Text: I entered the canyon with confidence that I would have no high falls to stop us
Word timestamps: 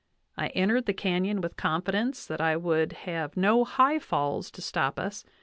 I 0.35 0.47
entered 0.47 0.87
the 0.87 0.95
canyon 0.95 1.41
with 1.41 1.57
confidence 1.57 2.25
that 2.25 2.41
I 2.41 2.55
would 2.57 2.91
have 3.05 3.37
no 3.37 3.63
high 3.63 3.99
falls 3.99 4.49
to 4.49 4.59
stop 4.63 4.97
us 4.97 5.23